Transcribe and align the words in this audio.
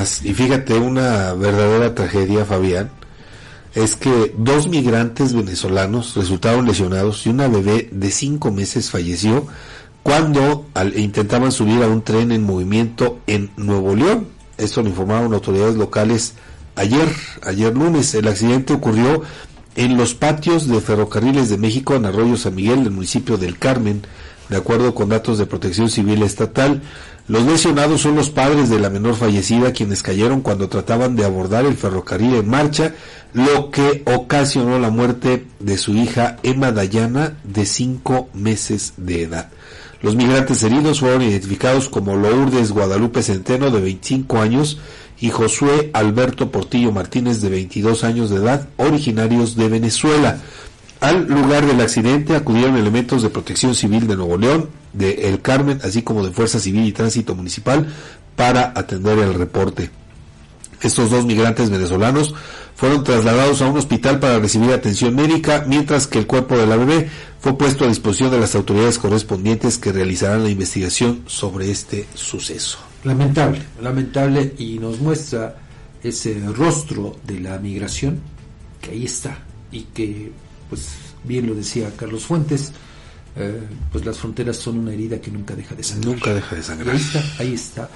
Y 0.00 0.32
fíjate, 0.32 0.78
una 0.78 1.34
verdadera 1.34 1.92
tragedia, 1.92 2.44
Fabián, 2.44 2.88
es 3.74 3.96
que 3.96 4.32
dos 4.38 4.68
migrantes 4.68 5.34
venezolanos 5.34 6.14
resultaron 6.14 6.66
lesionados 6.66 7.26
y 7.26 7.30
una 7.30 7.48
bebé 7.48 7.88
de 7.90 8.12
cinco 8.12 8.52
meses 8.52 8.92
falleció 8.92 9.48
cuando 10.04 10.66
intentaban 10.94 11.50
subir 11.50 11.82
a 11.82 11.88
un 11.88 12.02
tren 12.02 12.30
en 12.30 12.44
movimiento 12.44 13.18
en 13.26 13.50
Nuevo 13.56 13.96
León. 13.96 14.28
Esto 14.56 14.82
lo 14.82 14.88
informaron 14.88 15.34
autoridades 15.34 15.74
locales 15.74 16.34
ayer, 16.76 17.08
ayer 17.42 17.74
lunes. 17.74 18.14
El 18.14 18.28
accidente 18.28 18.74
ocurrió 18.74 19.22
en 19.74 19.96
los 19.96 20.14
patios 20.14 20.68
de 20.68 20.80
Ferrocarriles 20.80 21.48
de 21.48 21.58
México 21.58 21.96
en 21.96 22.06
Arroyo 22.06 22.36
San 22.36 22.54
Miguel, 22.54 22.84
del 22.84 22.92
municipio 22.92 23.36
del 23.36 23.58
Carmen, 23.58 24.02
de 24.48 24.56
acuerdo 24.56 24.94
con 24.94 25.08
datos 25.08 25.38
de 25.38 25.46
protección 25.46 25.90
civil 25.90 26.22
estatal. 26.22 26.82
Los 27.26 27.44
lesionados 27.44 28.00
son 28.00 28.14
los 28.14 28.30
padres 28.30 28.70
de 28.70 28.78
la 28.78 28.88
menor 28.88 29.14
fallecida 29.14 29.72
quienes 29.72 30.02
cayeron 30.02 30.40
cuando 30.40 30.68
trataban 30.68 31.14
de 31.14 31.24
abordar 31.24 31.66
el 31.66 31.76
ferrocarril 31.76 32.34
en 32.34 32.48
marcha, 32.48 32.94
lo 33.34 33.70
que 33.70 34.02
ocasionó 34.06 34.78
la 34.78 34.90
muerte 34.90 35.46
de 35.60 35.76
su 35.76 35.94
hija 35.94 36.38
Emma 36.42 36.72
Dayana 36.72 37.36
de 37.44 37.66
cinco 37.66 38.30
meses 38.32 38.94
de 38.96 39.24
edad. 39.24 39.50
Los 40.00 40.14
migrantes 40.14 40.62
heridos 40.62 41.00
fueron 41.00 41.22
identificados 41.22 41.88
como 41.88 42.16
Lourdes 42.16 42.72
Guadalupe 42.72 43.22
Centeno 43.22 43.70
de 43.70 43.80
25 43.80 44.38
años 44.38 44.78
y 45.20 45.30
Josué 45.30 45.90
Alberto 45.92 46.52
Portillo 46.52 46.92
Martínez 46.92 47.40
de 47.40 47.48
22 47.50 48.04
años 48.04 48.30
de 48.30 48.36
edad, 48.36 48.68
originarios 48.76 49.56
de 49.56 49.68
Venezuela. 49.68 50.38
Al 51.00 51.28
lugar 51.28 51.64
del 51.64 51.80
accidente 51.80 52.34
acudieron 52.34 52.76
elementos 52.76 53.22
de 53.22 53.30
protección 53.30 53.74
civil 53.74 54.08
de 54.08 54.16
Nuevo 54.16 54.36
León, 54.36 54.68
de 54.92 55.28
El 55.28 55.40
Carmen, 55.40 55.80
así 55.84 56.02
como 56.02 56.24
de 56.24 56.32
Fuerza 56.32 56.58
Civil 56.58 56.84
y 56.86 56.92
Tránsito 56.92 57.34
Municipal 57.34 57.86
para 58.34 58.72
atender 58.74 59.18
el 59.18 59.34
reporte. 59.34 59.90
Estos 60.80 61.10
dos 61.10 61.24
migrantes 61.24 61.70
venezolanos 61.70 62.34
fueron 62.76 63.02
trasladados 63.02 63.62
a 63.62 63.68
un 63.68 63.76
hospital 63.76 64.20
para 64.20 64.38
recibir 64.38 64.72
atención 64.72 65.14
médica, 65.14 65.64
mientras 65.66 66.06
que 66.06 66.20
el 66.20 66.26
cuerpo 66.26 66.56
de 66.56 66.66
la 66.66 66.76
bebé 66.76 67.10
fue 67.40 67.58
puesto 67.58 67.84
a 67.84 67.88
disposición 67.88 68.30
de 68.30 68.38
las 68.38 68.54
autoridades 68.54 68.98
correspondientes 68.98 69.78
que 69.78 69.92
realizarán 69.92 70.44
la 70.44 70.50
investigación 70.50 71.24
sobre 71.26 71.70
este 71.70 72.06
suceso. 72.14 72.78
Lamentable, 73.04 73.62
lamentable 73.80 74.54
y 74.58 74.78
nos 74.78 75.00
muestra 75.00 75.56
ese 76.02 76.40
rostro 76.54 77.16
de 77.24 77.40
la 77.40 77.58
migración 77.58 78.20
que 78.80 78.92
ahí 78.92 79.04
está 79.04 79.38
y 79.72 79.82
que 79.82 80.30
pues 80.68 80.88
bien 81.24 81.46
lo 81.46 81.54
decía 81.54 81.92
Carlos 81.96 82.24
Fuentes, 82.24 82.72
eh, 83.36 83.60
pues 83.92 84.04
las 84.04 84.18
fronteras 84.18 84.56
son 84.56 84.78
una 84.78 84.92
herida 84.92 85.20
que 85.20 85.30
nunca 85.30 85.54
deja 85.54 85.74
de 85.74 85.82
sangrar. 85.82 86.14
Nunca 86.14 86.34
deja 86.34 86.56
de 86.56 86.62
sangrar. 86.62 86.94
ahí 86.94 87.00
está, 87.00 87.24
ahí 87.38 87.54
está. 87.54 87.90